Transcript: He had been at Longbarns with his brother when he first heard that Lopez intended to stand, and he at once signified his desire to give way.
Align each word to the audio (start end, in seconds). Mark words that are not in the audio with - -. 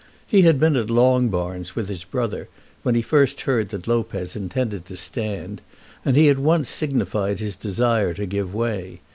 He 0.25 0.41
had 0.41 0.59
been 0.59 0.75
at 0.77 0.89
Longbarns 0.89 1.75
with 1.75 1.87
his 1.87 2.05
brother 2.05 2.49
when 2.81 2.95
he 2.95 3.03
first 3.03 3.41
heard 3.41 3.69
that 3.69 3.87
Lopez 3.87 4.35
intended 4.35 4.83
to 4.85 4.97
stand, 4.97 5.61
and 6.03 6.17
he 6.17 6.27
at 6.27 6.39
once 6.39 6.69
signified 6.69 7.39
his 7.39 7.55
desire 7.55 8.15
to 8.15 8.25
give 8.25 8.51
way. 8.51 9.01